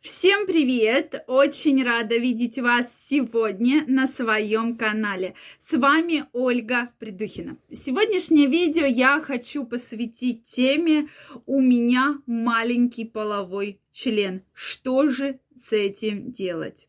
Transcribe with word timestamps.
Всем 0.00 0.46
привет! 0.46 1.24
Очень 1.26 1.82
рада 1.82 2.16
видеть 2.16 2.58
вас 2.58 2.86
сегодня 3.08 3.84
на 3.88 4.06
своем 4.06 4.76
канале. 4.76 5.34
С 5.58 5.76
вами 5.76 6.26
Ольга 6.32 6.90
Придухина. 6.98 7.58
Сегодняшнее 7.72 8.46
видео 8.46 8.84
я 8.84 9.20
хочу 9.20 9.64
посвятить 9.64 10.44
теме 10.44 11.08
«У 11.46 11.60
меня 11.60 12.18
маленький 12.26 13.04
половой 13.04 13.80
член». 13.92 14.42
Что 14.52 15.10
же 15.10 15.40
с 15.56 15.72
этим 15.72 16.30
делать? 16.30 16.88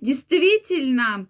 Действительно, 0.00 1.28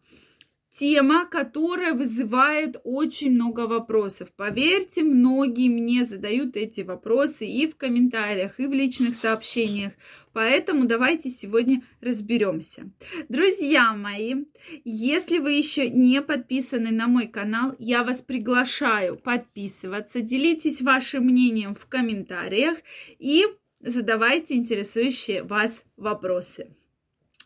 тема, 0.80 1.26
которая 1.26 1.94
вызывает 1.94 2.80
очень 2.84 3.32
много 3.32 3.66
вопросов. 3.66 4.32
Поверьте, 4.34 5.02
многие 5.02 5.68
мне 5.68 6.04
задают 6.04 6.56
эти 6.56 6.80
вопросы 6.80 7.46
и 7.46 7.66
в 7.66 7.76
комментариях, 7.76 8.58
и 8.58 8.66
в 8.66 8.72
личных 8.72 9.14
сообщениях. 9.14 9.92
Поэтому 10.32 10.86
давайте 10.86 11.30
сегодня 11.30 11.82
разберемся. 12.00 12.90
Друзья 13.28 13.92
мои, 13.94 14.44
если 14.84 15.38
вы 15.38 15.52
еще 15.52 15.90
не 15.90 16.22
подписаны 16.22 16.90
на 16.90 17.08
мой 17.08 17.26
канал, 17.26 17.74
я 17.78 18.04
вас 18.04 18.22
приглашаю 18.22 19.16
подписываться, 19.16 20.20
делитесь 20.20 20.80
вашим 20.80 21.24
мнением 21.24 21.74
в 21.74 21.86
комментариях 21.86 22.78
и 23.18 23.44
задавайте 23.80 24.54
интересующие 24.54 25.42
вас 25.42 25.82
вопросы. 25.96 26.74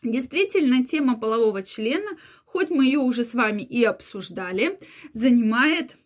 Действительно, 0.03 0.85
тема 0.85 1.17
полового 1.17 1.63
члена 1.63 2.17
хоть 2.55 2.69
мы 2.69 2.85
ее 2.85 2.99
уже 2.99 3.25
с 3.25 3.33
вами 3.33 3.63
и 3.63 3.83
обсуждали, 3.83 4.79
занимает 5.11 5.97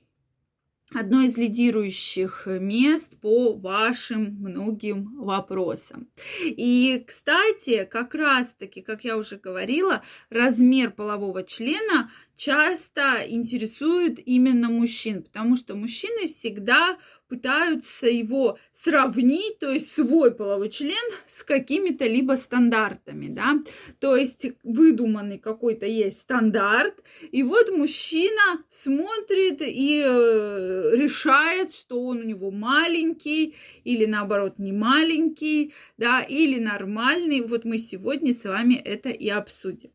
одно 0.94 1.22
из 1.22 1.38
лидирующих 1.38 2.48
мест 2.48 3.14
по 3.20 3.54
вашим 3.54 4.38
многим 4.40 5.16
вопросам. 5.18 6.08
И, 6.44 7.04
кстати, 7.08 7.86
как 7.86 8.16
раз-таки, 8.16 8.82
как 8.82 9.04
я 9.04 9.18
уже 9.18 9.38
говорила, 9.38 10.04
размер 10.30 10.92
полового 10.92 11.44
члена 11.44 12.10
часто 12.36 13.26
интересует 13.28 14.20
именно 14.26 14.70
мужчин, 14.70 15.24
потому 15.24 15.56
что 15.56 15.76
мужчины 15.76 16.28
всегда 16.28 16.98
пытаются 17.30 18.08
его 18.08 18.58
сравнить, 18.74 19.60
то 19.60 19.72
есть 19.72 19.94
свой 19.94 20.32
половой 20.32 20.70
член 20.70 20.96
с 21.28 21.44
какими-то 21.44 22.06
либо 22.06 22.34
стандартами, 22.34 23.28
да, 23.28 23.60
то 24.00 24.16
есть 24.16 24.48
выдуманный 24.64 25.38
какой-то 25.38 25.86
есть 25.86 26.22
стандарт, 26.22 26.96
и 27.32 27.44
вот 27.44 27.70
мужчина 27.70 28.64
смотрит 28.70 29.62
и 29.62 30.04
э, 30.06 30.92
решает, 30.96 31.72
что 31.74 32.04
он 32.04 32.20
у 32.20 32.24
него 32.24 32.52
маленький 32.52 33.56
или 33.84 34.06
наоборот 34.06 34.58
не 34.58 34.72
маленький, 34.72 35.74
да, 35.98 36.22
или 36.22 36.60
нормальный. 36.60 37.42
Вот 37.42 37.66
мы 37.66 37.78
сегодня 37.78 38.34
с 38.34 38.44
вами 38.44 38.74
это 38.74 39.10
и 39.10 39.30
обсудим. 39.30 39.92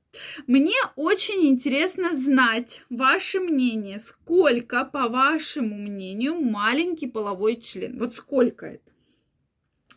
Мне 0.47 0.77
очень 0.97 1.47
интересно 1.47 2.15
знать 2.17 2.83
ваше 2.91 3.41
мнение, 3.41 3.99
сколько, 3.99 4.85
по 4.85 5.09
вашему 5.09 5.77
мнению, 5.77 6.41
маленький 6.41 7.07
половой 7.07 7.57
член. 7.57 7.99
Вот 7.99 8.15
сколько 8.15 8.67
это? 8.67 8.93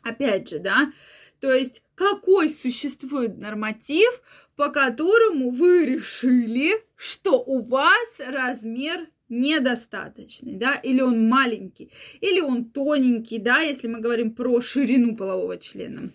Опять 0.04 0.50
же, 0.50 0.60
да, 0.60 0.92
то 1.40 1.54
есть 1.54 1.84
какой 1.96 2.50
существует 2.50 3.38
норматив, 3.38 4.22
по 4.56 4.70
которому 4.70 5.50
вы 5.50 5.86
решили, 5.86 6.84
что 6.96 7.40
у 7.40 7.62
вас 7.62 8.08
размер 8.20 9.08
недостаточный, 9.30 10.56
да, 10.56 10.76
или 10.76 11.02
он 11.02 11.28
маленький, 11.28 11.92
или 12.22 12.40
он 12.40 12.66
тоненький, 12.66 13.40
да, 13.40 13.60
если 13.60 13.88
мы 13.88 14.00
говорим 14.00 14.34
про 14.34 14.62
ширину 14.62 15.16
полового 15.18 15.58
члена, 15.58 16.12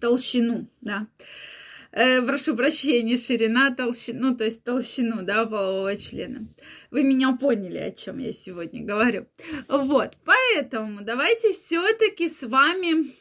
толщину, 0.00 0.68
да 0.80 1.08
э, 1.98 2.22
прошу 2.22 2.56
прощения, 2.56 3.16
ширина, 3.16 3.74
толщину, 3.74 4.30
ну, 4.30 4.36
то 4.36 4.44
есть 4.44 4.62
толщину, 4.62 5.22
да, 5.22 5.44
полового 5.46 5.96
члена. 5.96 6.46
Вы 6.90 7.02
меня 7.02 7.36
поняли, 7.36 7.78
о 7.78 7.90
чем 7.90 8.18
я 8.18 8.32
сегодня 8.32 8.84
говорю. 8.84 9.26
Вот, 9.68 10.16
поэтому 10.24 11.02
давайте 11.02 11.52
все-таки 11.52 12.28
с 12.28 12.42
вами 12.42 13.12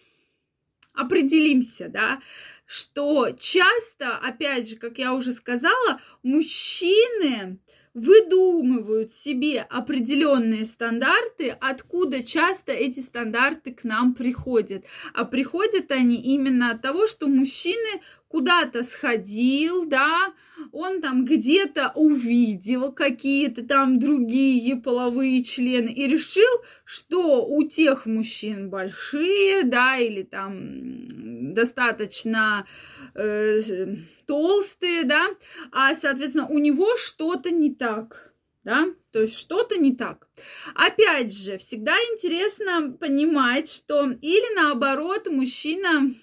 определимся, 0.93 1.89
да, 1.89 2.21
что 2.65 3.31
часто, 3.31 4.17
опять 4.17 4.69
же, 4.69 4.75
как 4.75 4.99
я 4.99 5.13
уже 5.13 5.31
сказала, 5.31 6.01
мужчины 6.21 7.59
выдумывают 7.97 9.11
себе 9.11 9.61
определенные 9.61 10.65
стандарты, 10.65 11.49
откуда 11.59 12.23
часто 12.23 12.71
эти 12.71 12.99
стандарты 12.99 13.73
к 13.73 13.83
нам 13.83 14.13
приходят. 14.13 14.85
А 15.15 15.25
приходят 15.25 15.91
они 15.91 16.15
именно 16.21 16.71
от 16.71 16.83
того, 16.83 17.07
что 17.07 17.27
мужчины 17.27 18.01
куда-то 18.27 18.83
сходил, 18.83 19.85
да, 19.85 20.33
он 20.71 21.01
там 21.01 21.25
где-то 21.25 21.91
увидел 21.95 22.91
какие-то 22.91 23.63
там 23.63 23.97
другие 23.97 24.75
половые 24.75 25.43
члены 25.43 25.89
и 25.89 26.07
решил, 26.07 26.43
что 26.85 27.47
у 27.47 27.63
тех 27.63 28.05
мужчин 28.05 28.69
большие, 28.69 29.63
да, 29.63 29.97
или 29.97 30.21
там 30.21 31.53
достаточно 31.55 32.67
толстые, 34.25 35.03
да, 35.03 35.25
а, 35.71 35.95
соответственно, 35.95 36.47
у 36.47 36.59
него 36.59 36.97
что-то 36.97 37.49
не 37.49 37.73
так, 37.73 38.33
да, 38.63 38.87
то 39.11 39.21
есть 39.21 39.37
что-то 39.37 39.77
не 39.77 39.95
так. 39.95 40.27
Опять 40.75 41.35
же, 41.35 41.57
всегда 41.57 41.95
интересно 42.11 42.91
понимать, 42.91 43.71
что 43.71 44.11
или 44.11 44.55
наоборот 44.55 45.27
мужчина 45.27 46.13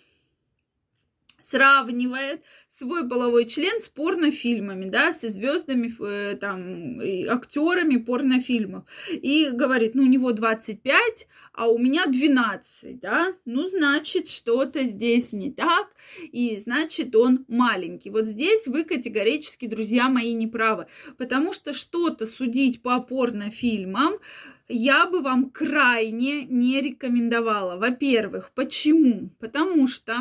сравнивает 1.41 2.43
свой 2.79 3.09
половой 3.09 3.47
член 3.47 3.81
с 3.81 3.89
порнофильмами, 3.89 4.87
да, 4.87 5.13
со 5.13 5.29
звездами, 5.29 5.93
э, 6.01 6.37
там, 6.37 6.99
актерами 7.31 7.97
порнофильмов. 7.97 8.85
И 9.11 9.51
говорит, 9.53 9.95
ну, 9.95 10.03
у 10.03 10.07
него 10.07 10.33
25, 10.33 11.29
а 11.53 11.69
у 11.69 11.79
меня 11.79 12.07
12, 12.07 12.99
да, 12.99 13.35
ну, 13.45 13.69
значит, 13.69 14.29
что-то 14.29 14.83
здесь 14.85 15.33
не 15.33 15.53
так, 15.53 15.89
и 16.33 16.61
значит, 16.65 17.15
он 17.15 17.45
маленький. 17.47 18.11
Вот 18.11 18.25
здесь 18.25 18.67
вы 18.67 18.83
категорически, 18.85 19.67
друзья 19.67 20.09
мои, 20.09 20.33
не 20.33 20.49
правы, 20.49 20.87
потому 21.17 21.53
что 21.53 21.75
что-то 21.75 22.27
судить 22.27 22.83
по 22.83 23.01
порнофильмам, 23.01 24.15
я 24.69 25.07
бы 25.07 25.21
вам 25.21 25.51
крайне 25.51 26.45
не 26.45 26.81
рекомендовала. 26.81 27.77
Во-первых, 27.77 28.51
почему? 28.55 29.31
Потому 29.39 29.87
что 29.87 30.19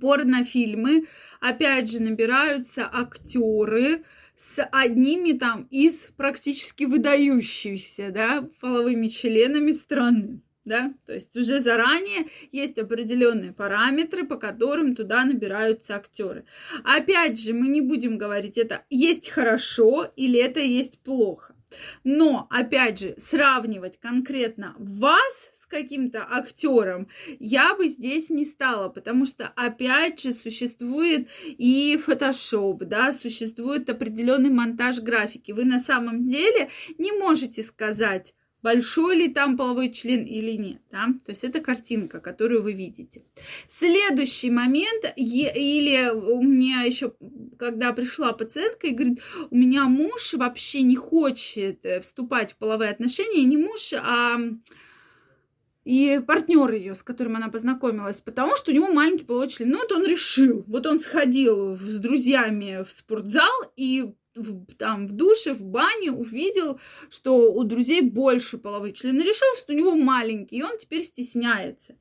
порнофильмы, 0.00 1.06
опять 1.40 1.90
же, 1.90 2.00
набираются 2.00 2.88
актеры 2.90 4.04
с 4.36 4.62
одними 4.72 5.32
там 5.32 5.68
из 5.70 5.94
практически 6.16 6.84
выдающихся, 6.84 8.10
да, 8.10 8.48
половыми 8.60 9.08
членами 9.08 9.72
страны. 9.72 10.40
Да, 10.64 10.94
то 11.06 11.12
есть 11.12 11.34
уже 11.36 11.58
заранее 11.58 12.28
есть 12.52 12.78
определенные 12.78 13.52
параметры, 13.52 14.24
по 14.24 14.36
которым 14.36 14.94
туда 14.94 15.24
набираются 15.24 15.96
актеры. 15.96 16.44
Опять 16.84 17.40
же, 17.40 17.52
мы 17.52 17.66
не 17.66 17.80
будем 17.80 18.16
говорить, 18.16 18.56
это 18.58 18.84
есть 18.88 19.28
хорошо 19.28 20.12
или 20.14 20.38
это 20.38 20.60
есть 20.60 21.00
плохо. 21.00 21.56
Но, 22.04 22.46
опять 22.50 23.00
же, 23.00 23.16
сравнивать 23.18 23.98
конкретно 23.98 24.76
вас 24.78 25.51
каким-то 25.72 26.26
актером, 26.30 27.08
я 27.40 27.74
бы 27.74 27.88
здесь 27.88 28.30
не 28.30 28.44
стала, 28.44 28.88
потому 28.88 29.26
что, 29.26 29.48
опять 29.56 30.20
же, 30.20 30.32
существует 30.32 31.28
и 31.44 31.98
фотошоп, 32.04 32.84
да, 32.84 33.12
существует 33.12 33.88
определенный 33.88 34.50
монтаж 34.50 35.00
графики. 35.00 35.52
Вы 35.52 35.64
на 35.64 35.78
самом 35.78 36.26
деле 36.26 36.68
не 36.98 37.12
можете 37.12 37.62
сказать, 37.62 38.34
большой 38.62 39.16
ли 39.16 39.28
там 39.28 39.56
половой 39.56 39.90
член 39.90 40.24
или 40.24 40.52
нет. 40.52 40.82
Да? 40.90 41.06
То 41.24 41.30
есть 41.32 41.44
это 41.44 41.60
картинка, 41.60 42.20
которую 42.20 42.62
вы 42.62 42.72
видите. 42.72 43.22
Следующий 43.68 44.50
момент, 44.50 45.04
или 45.16 46.10
у 46.10 46.42
меня 46.42 46.82
еще, 46.82 47.12
когда 47.58 47.92
пришла 47.92 48.32
пациентка 48.32 48.86
и 48.86 48.92
говорит, 48.92 49.20
у 49.50 49.56
меня 49.56 49.84
муж 49.84 50.34
вообще 50.34 50.82
не 50.82 50.96
хочет 50.96 51.84
э, 51.84 52.00
вступать 52.00 52.52
в 52.52 52.56
половые 52.56 52.90
отношения, 52.90 53.44
не 53.44 53.56
муж, 53.56 53.92
а 53.94 54.38
и 55.84 56.20
партнер 56.24 56.72
ее, 56.72 56.94
с 56.94 57.02
которым 57.02 57.36
она 57.36 57.48
познакомилась, 57.48 58.20
потому 58.20 58.56
что 58.56 58.70
у 58.70 58.74
него 58.74 58.88
маленький 58.92 59.24
половой 59.24 59.48
член. 59.48 59.70
Ну, 59.70 59.78
вот 59.78 59.92
он 59.92 60.04
решил. 60.04 60.64
Вот 60.66 60.86
он 60.86 60.98
сходил 60.98 61.76
с 61.76 61.98
друзьями 61.98 62.84
в 62.84 62.92
спортзал 62.92 63.50
и 63.76 64.12
в, 64.34 64.74
там 64.76 65.06
в 65.06 65.12
душе, 65.12 65.52
в 65.52 65.62
бане 65.62 66.10
увидел, 66.10 66.80
что 67.10 67.52
у 67.52 67.64
друзей 67.64 68.00
больше 68.00 68.58
половых 68.58 68.94
членов. 68.94 69.26
Решил, 69.26 69.48
что 69.58 69.72
у 69.72 69.76
него 69.76 69.94
маленький, 69.94 70.56
и 70.56 70.62
он 70.62 70.78
теперь 70.78 71.02
стесняется. 71.02 71.96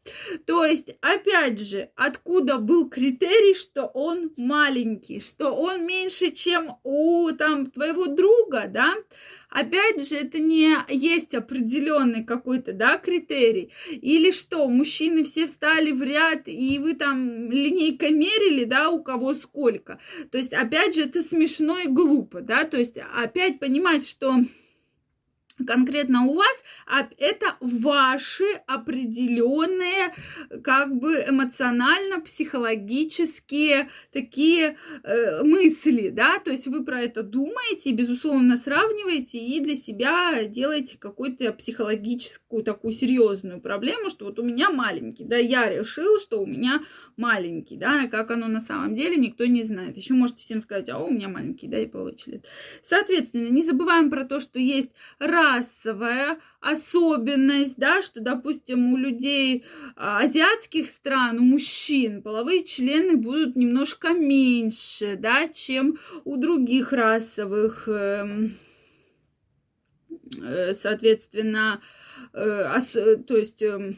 То 0.46 0.64
есть, 0.64 0.92
опять 1.02 1.60
же, 1.60 1.90
откуда 1.96 2.58
был 2.58 2.90
критерий, 2.90 3.54
что 3.54 3.84
он 3.86 4.32
маленький, 4.38 5.20
что 5.20 5.52
он 5.52 5.86
меньше, 5.86 6.32
чем 6.32 6.76
у 6.84 7.32
там 7.32 7.70
твоего 7.70 8.08
друга, 8.08 8.66
да? 8.68 8.94
Опять 9.52 10.08
же, 10.08 10.16
это 10.16 10.40
не 10.40 10.76
есть 10.90 11.36
определенный 11.36 12.24
какой-то, 12.24 12.74
да, 12.74 12.98
критерий. 12.98 13.72
Или 13.90 14.32
что, 14.32 14.68
мужчины 14.68 15.24
все 15.24 15.46
встали 15.46 15.92
в 15.92 16.02
ряд, 16.02 16.48
и 16.48 16.80
вы 16.80 16.96
там 16.96 17.52
линейкой 17.52 18.12
мерили, 18.12 18.64
да, 18.64 18.90
у 18.90 19.04
кого 19.04 19.36
сколько. 19.36 20.00
То 20.32 20.38
есть, 20.38 20.54
опять 20.54 20.96
же, 20.96 21.04
это 21.04 21.22
смешно 21.22 21.78
и 21.78 21.88
глупо, 21.88 22.42
да, 22.42 22.64
то 22.64 22.78
есть, 22.78 22.96
опять 22.98 23.60
понимать, 23.60 24.08
что 24.08 24.38
конкретно 25.66 26.26
у 26.26 26.36
вас, 26.36 26.64
а 26.88 27.08
это 27.18 27.56
ваши 27.60 28.46
определенные, 28.68 30.14
как 30.64 30.96
бы 30.96 31.26
эмоционально-психологические 31.28 33.90
такие 34.12 34.78
э, 35.04 35.44
мысли, 35.44 36.10
да, 36.10 36.40
то 36.40 36.52
есть 36.52 36.68
вы 36.68 36.84
про 36.84 37.02
это 37.02 37.24
думаете, 37.24 37.92
безусловно, 37.92 38.58
сравниваете 38.58 39.38
и 39.38 39.60
для 39.60 39.76
себя 39.76 40.46
делаете 40.46 40.98
какую-то 40.98 41.54
психологическую 41.54 42.64
такую 42.64 42.94
серьезную 42.94 43.62
проблему, 43.62 44.10
что 44.10 44.26
вот 44.26 44.40
у 44.40 44.44
меня 44.44 44.70
маленький, 44.70 45.24
да, 45.24 45.38
я 45.38 45.70
решил, 45.70 46.20
что 46.20 46.42
у 46.42 46.46
меня 46.46 46.82
маленький, 47.18 47.78
да, 47.78 48.08
как 48.08 48.32
оно 48.32 48.48
на 48.48 48.60
самом 48.60 48.96
деле, 48.96 49.18
никто 49.18 49.46
не 49.46 49.64
знает. 49.64 49.98
Еще 49.98 50.14
можете 50.14 50.44
всем 50.44 50.60
сказать, 50.60 50.90
а 50.90 50.98
у 50.98 51.10
меня 51.10 51.30
маленький, 51.30 51.68
да, 51.68 51.80
и 51.80 51.86
получили. 51.86 52.42
Соответственно, 52.84 53.48
не 53.48 53.64
забываем 53.64 54.10
про 54.10 54.26
то, 54.26 54.40
что 54.40 54.60
есть 54.60 54.92
расовая 55.56 56.40
особенность, 56.60 57.78
да, 57.78 58.02
что, 58.02 58.22
допустим, 58.22 58.94
у 58.94 58.98
людей 58.98 59.66
а, 59.96 60.20
азиатских 60.20 60.90
стран, 60.90 61.40
у 61.40 61.44
мужчин 61.44 62.22
половые 62.22 62.64
члены 62.64 63.18
будут 63.18 63.56
немножко 63.56 64.10
меньше, 64.10 65.16
да, 65.18 65.48
чем 65.48 65.98
у 66.24 66.38
других 66.38 66.94
расовых, 66.94 67.88
эм, 67.88 68.54
э, 70.42 70.74
соответственно, 70.74 71.82
э, 72.34 72.78
то 73.28 73.38
есть 73.38 73.62
эм, 73.62 73.98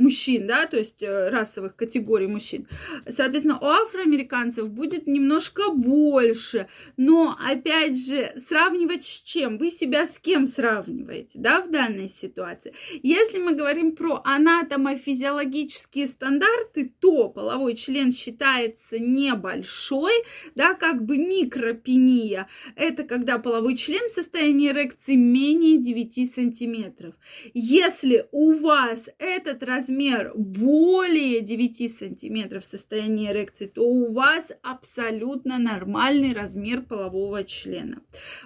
мужчин, 0.00 0.46
да, 0.46 0.66
то 0.66 0.78
есть 0.78 1.02
э, 1.02 1.28
расовых 1.28 1.76
категорий 1.76 2.26
мужчин. 2.26 2.66
Соответственно, 3.06 3.58
у 3.60 3.66
афроамериканцев 3.66 4.68
будет 4.68 5.06
немножко 5.06 5.70
больше, 5.70 6.66
но, 6.96 7.36
опять 7.38 7.98
же, 7.98 8.32
сравнивать 8.48 9.04
с 9.04 9.22
чем? 9.22 9.58
Вы 9.58 9.70
себя 9.70 10.06
с 10.06 10.18
кем 10.18 10.46
сравниваете, 10.46 11.32
да, 11.34 11.60
в 11.60 11.70
данной 11.70 12.08
ситуации? 12.08 12.74
Если 13.02 13.38
мы 13.38 13.54
говорим 13.54 13.94
про 13.94 14.22
анатомофизиологические 14.24 16.06
стандарты, 16.06 16.92
то 17.00 17.28
половой 17.28 17.74
член 17.74 18.12
считается 18.12 18.98
небольшой, 18.98 20.12
да, 20.54 20.74
как 20.74 21.04
бы 21.04 21.18
микропения. 21.18 22.48
Это 22.74 23.04
когда 23.04 23.38
половой 23.38 23.76
член 23.76 24.08
в 24.08 24.12
состоянии 24.12 24.70
эрекции 24.70 25.14
менее 25.14 25.78
9 25.78 26.34
сантиметров. 26.34 27.14
Если 27.52 28.26
у 28.32 28.52
вас 28.52 29.08
этот 29.18 29.62
размер 29.62 29.89
размер 29.90 30.32
более 30.34 31.40
9 31.40 31.98
сантиметров 31.98 32.64
в 32.64 32.70
состоянии 32.70 33.30
эрекции, 33.30 33.66
то 33.66 33.82
у 33.82 34.12
вас 34.12 34.52
абсолютно 34.62 35.58
нормальный 35.58 36.32
размер 36.32 36.82
полового 36.82 37.44
члена. 37.44 38.02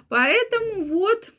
Поэтому 0.09 0.85
вот 0.85 1.33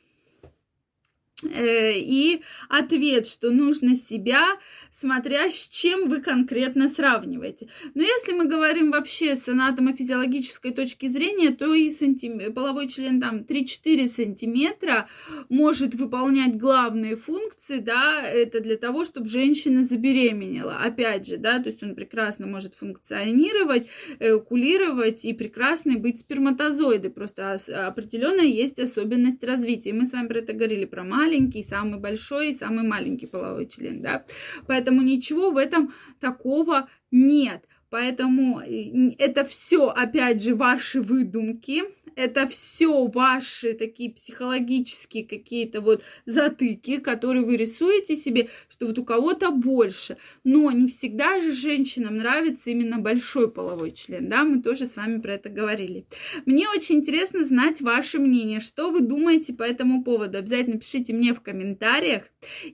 и 1.43 2.41
ответ, 2.67 3.27
что 3.27 3.51
нужно 3.51 3.93
себя, 3.93 4.43
смотря 4.91 5.51
с 5.51 5.67
чем 5.67 6.09
вы 6.09 6.21
конкретно 6.21 6.87
сравниваете. 6.87 7.67
Но 7.93 8.01
если 8.01 8.33
мы 8.33 8.47
говорим 8.47 8.89
вообще 8.89 9.35
с 9.35 9.47
анатомофизиологической 9.47 10.71
точки 10.71 11.07
зрения, 11.07 11.51
то 11.51 11.75
и 11.75 11.91
сантим... 11.91 12.51
половой 12.53 12.87
член 12.87 13.21
там 13.21 13.41
3-4 13.41 14.07
сантиметра 14.07 15.07
может 15.49 15.93
выполнять 15.93 16.57
главные 16.57 17.15
функции, 17.15 17.77
да, 17.77 18.23
это 18.23 18.59
для 18.59 18.77
того, 18.77 19.05
чтобы 19.05 19.27
женщина 19.27 19.83
забеременела. 19.83 20.77
Опять 20.77 21.27
же, 21.27 21.37
да, 21.37 21.59
то 21.59 21.69
есть 21.69 21.83
он 21.83 21.93
прекрасно 21.93 22.47
может 22.47 22.73
функционировать, 22.73 23.85
эукулировать 24.19 25.23
и 25.23 25.33
прекрасно 25.33 25.99
быть 25.99 26.21
сперматозоиды. 26.21 27.11
Просто 27.11 27.59
определенная 27.85 28.47
есть 28.47 28.79
особенность 28.79 29.43
развития. 29.43 29.93
Мы 29.93 30.07
с 30.07 30.13
вами 30.13 30.27
про 30.27 30.39
это 30.39 30.53
говорили, 30.53 30.85
про 30.85 31.03
мать 31.03 31.26
маленький, 31.27 31.63
самый 31.63 31.99
большой 31.99 32.49
и 32.49 32.53
самый 32.53 32.87
маленький 32.87 33.27
половой 33.27 33.67
член, 33.67 34.01
да. 34.01 34.23
Поэтому 34.65 35.01
ничего 35.01 35.51
в 35.51 35.57
этом 35.57 35.93
такого 36.19 36.87
нет. 37.11 37.65
Поэтому 37.89 38.61
это 39.17 39.45
все, 39.45 39.87
опять 39.87 40.43
же, 40.43 40.55
ваши 40.55 41.01
выдумки, 41.01 41.83
это 42.17 42.47
все 42.47 43.05
ваши 43.05 43.73
такие 43.73 44.11
психологические 44.11 45.23
какие-то 45.23 45.81
вот 45.81 46.03
затыки, 46.25 46.97
которые 46.97 47.45
вы 47.45 47.57
рисуете 47.57 48.15
себе, 48.15 48.49
что 48.69 48.87
вот 48.87 48.97
у 48.97 49.05
кого-то 49.05 49.51
больше. 49.51 50.17
Но 50.43 50.71
не 50.71 50.87
всегда 50.87 51.39
же 51.39 51.51
женщинам 51.51 52.17
нравится 52.17 52.71
именно 52.71 52.97
большой 52.97 53.51
половой 53.51 53.91
член, 53.91 54.29
да, 54.29 54.43
мы 54.43 54.63
тоже 54.63 54.87
с 54.87 54.95
вами 54.95 55.21
про 55.21 55.35
это 55.35 55.49
говорили. 55.49 56.05
Мне 56.45 56.67
очень 56.67 56.95
интересно 56.95 57.43
знать 57.43 57.81
ваше 57.81 58.17
мнение, 58.17 58.59
что 58.61 58.89
вы 58.89 59.01
думаете 59.01 59.53
по 59.53 59.63
этому 59.63 60.03
поводу. 60.03 60.39
Обязательно 60.39 60.79
пишите 60.79 61.13
мне 61.13 61.35
в 61.35 61.41
комментариях. 61.41 62.23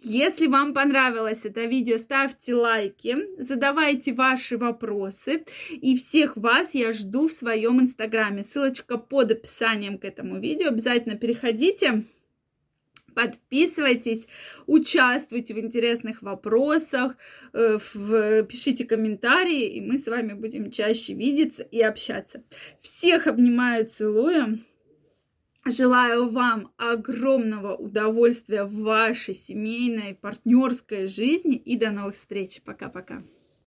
Если 0.02 0.48
вам 0.48 0.74
понравилось 0.74 1.42
это 1.44 1.66
видео, 1.66 1.98
ставьте 1.98 2.54
лайки, 2.54 3.18
задавайте 3.38 4.14
ваши 4.14 4.58
вопросы. 4.58 5.46
И 5.70 5.98
всех 5.98 6.38
вас 6.38 6.74
я 6.74 6.94
жду 6.94 7.28
в 7.28 7.34
своем 7.34 7.82
инстаграме. 7.82 8.44
Ссылочка 8.44 8.98
под 8.98 9.32
описанием 9.32 9.98
к 9.98 10.06
этому 10.06 10.40
видео. 10.40 10.70
Обязательно 10.70 11.16
переходите. 11.16 12.04
Подписывайтесь, 13.14 14.28
участвуйте 14.66 15.54
в 15.54 15.60
интересных 15.60 16.22
вопросах, 16.22 17.16
э, 17.54 17.78
в, 17.94 18.44
пишите 18.44 18.86
комментарии, 18.86 19.66
и 19.66 19.82
мы 19.82 20.00
с 20.00 20.08
вами 20.08 20.34
будем 20.34 20.72
чаще 20.72 21.14
видеться 21.14 21.64
и 21.64 21.80
общаться. 21.82 22.44
Всех 22.82 23.28
обнимаю, 23.28 23.86
целую. 23.86 24.60
Желаю 25.66 26.30
вам 26.30 26.74
огромного 26.76 27.76
удовольствия 27.76 28.66
в 28.66 28.76
вашей 28.82 29.34
семейной, 29.34 30.14
партнерской 30.14 31.08
жизни 31.08 31.56
и 31.56 31.78
до 31.78 31.92
новых 31.92 32.16
встреч. 32.16 32.62
Пока-пока. 32.66 33.24